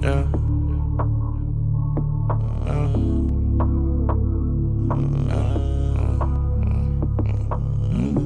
[0.00, 0.22] Yeah.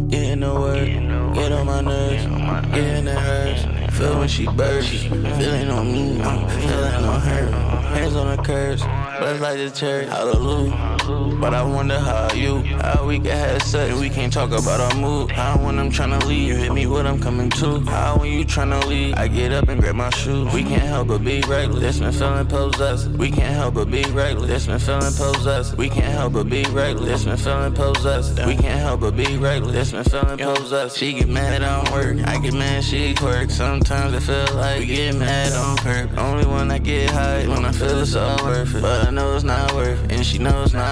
[0.08, 2.26] Getting the work, get on my nerves,
[2.74, 3.96] getting it hurts.
[3.96, 7.50] Feel when she bursts, feeling on me, I'm feeling on her.
[7.94, 11.01] Hands on the curves, blessed like the church, hallelujah.
[11.06, 14.94] But I wonder how you, how we can have sex we can't talk about our
[15.00, 15.30] mood.
[15.32, 17.80] How when I'm tryna leave, you hit me what I'm coming to.
[17.80, 20.52] How when you tryna leave, I get up and grab my shoes.
[20.52, 23.08] We can't help but be reckless, been feeling possessed.
[23.10, 25.76] We can't help but be reckless, been feeling possessed.
[25.76, 28.46] We can't help but be reckless, been feeling possessed.
[28.46, 30.98] We can't help but be reckless, been feeling possessed.
[30.98, 33.50] She get mad at on work, I get mad she quirk.
[33.50, 36.18] Sometimes I feel like we get mad on purpose.
[36.18, 38.82] Only when I get high, when I feel it's all worth it.
[38.82, 40.91] But I know it's not worth it, and she knows not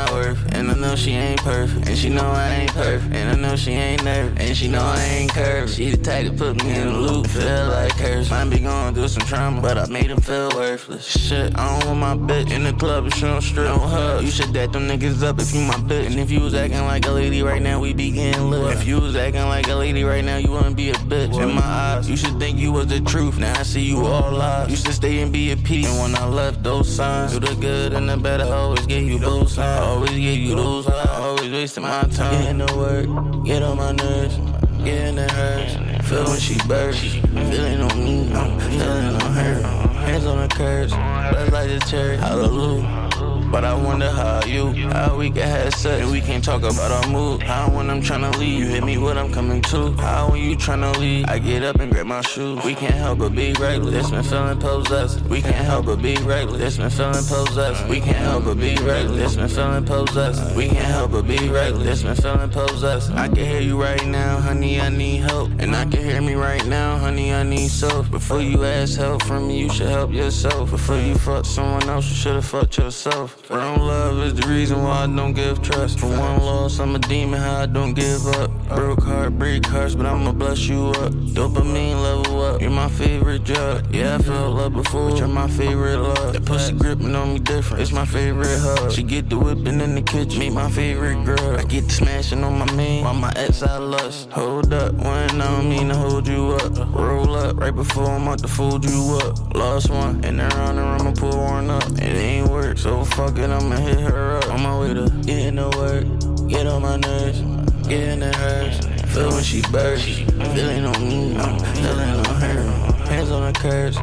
[0.55, 3.15] And I know she ain't perfect, and she know I ain't perfect.
[3.15, 5.75] And I know she ain't nervous, and she know I ain't curved.
[5.75, 8.31] She the type to put me in a loop, feel like hers.
[8.31, 11.07] Might be going through some trauma, but I made him feel worthless.
[11.07, 13.67] Shit, I don't want my bitch in the club and she don't strip.
[13.67, 14.25] No hug.
[14.25, 16.07] You should that them niggas up if you my bitch.
[16.07, 18.77] And if you was acting like a lady right now, we be getting lit.
[18.77, 21.20] If you was acting like a lady right now, you wouldn't be a bitch.
[22.11, 23.39] In you should think you was the truth.
[23.39, 24.69] Now I see you all lies.
[24.69, 25.87] You should stay and be at peace.
[25.87, 29.05] And when I left those signs, do the good and the bad, I always give
[29.05, 29.81] you those signs.
[29.81, 31.09] I always give you those signs.
[31.09, 32.33] Always wasting my time.
[32.33, 34.37] Getting to work, get on my nerves,
[34.83, 36.09] getting it hurts.
[36.09, 39.63] Feel when she bursts, feeling on me, I'm feeling on her.
[39.93, 43.00] Hands on the curves, blessed like the church, hallelujah.
[43.51, 46.93] But I wonder how you, how we can have sex and we can't talk about
[46.93, 47.43] our mood.
[47.43, 49.91] How when I'm tryna leave, you hit me what I'm coming to.
[49.95, 52.65] How when you tryna leave, I get up and grab my shoes.
[52.65, 55.21] We can't help but be reckless, been feeling possessed.
[55.23, 57.89] We can't help but be reckless, been feeling possessed.
[57.89, 60.57] We can't help but be reckless, been feeling possessed.
[60.57, 63.11] We can't help but be reckless, been feeling possessed.
[63.11, 65.51] I can hear you right now, honey, I need help.
[65.59, 68.09] And I can hear me right now, honey, I need self.
[68.13, 70.71] Before you ask help from me, you should help yourself.
[70.71, 73.40] Before you fuck someone else, you should've fucked yourself.
[73.51, 75.99] Wrong love is the reason why I don't give trust.
[75.99, 78.49] For one loss, I'm a demon, how I don't give up.
[78.69, 81.13] Broke heart, break hearts, but I'ma bless you up.
[81.35, 83.93] Dopamine level up, you're my favorite drug.
[83.93, 86.33] Yeah, I felt love before, but you're my favorite love.
[86.33, 88.93] That pussy gripping on me different, it's my favorite hug.
[88.93, 91.59] She get the whipping in the kitchen, meet my favorite girl.
[91.59, 94.31] I get the smashing on my man, while my ex I lust.
[94.31, 96.95] Hold up, when I don't mean to hold you up.
[96.95, 99.57] Roll up, right before I'm about to fold you up.
[99.57, 101.10] Lost one, and then around the
[103.21, 104.51] I'ma hit her up.
[104.51, 107.43] On my way to getting to work, get on my nerves,
[107.87, 108.87] getting it hurts.
[109.13, 110.21] Feel when she bursts,
[110.55, 112.63] feeling on me, I'm feeling on her.
[113.11, 113.99] Hands on the curves,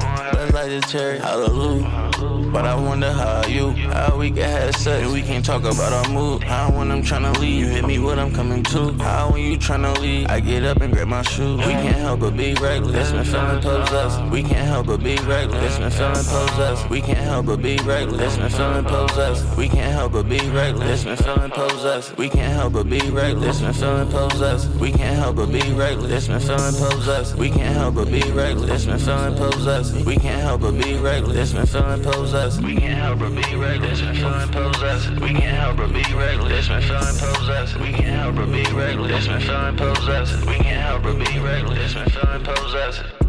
[0.58, 2.52] like the church, hallelujah.
[2.52, 6.10] But I wonder how you, how we can have sex we can't talk about our
[6.12, 6.44] mood.
[6.44, 8.94] How when I'm tryna leave, you hit me what I'm coming to.
[8.94, 11.60] How when you tryna leave, I get up and grab my shoes.
[11.60, 14.24] We can't help but be reckless, been feeling possessed.
[14.32, 16.90] We can't help but be reckless, been feeling possessed.
[16.90, 19.58] We can't help but be reckless, been feeling possessed.
[19.58, 22.18] We can't help but be reckless, been feeling possessed.
[22.18, 24.76] We can't help but be reckless, been feeling possessed.
[24.80, 27.36] We can't help but be reckless, been feeling possessed.
[27.36, 30.06] We can't help but be reckless, been feeling possessed.
[30.06, 32.62] We can't help but be reckless, been feeling possessed.
[32.62, 35.10] We can't help but be reckless, been feeling possessed.
[35.20, 37.76] We can't help but be reckless, been feeling possessed.
[37.76, 40.46] We can't help but be reckless, been feeling possessed.
[40.46, 43.27] We can't help but be reckless, been feeling possessed.